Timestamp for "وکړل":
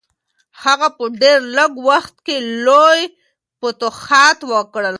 4.51-4.87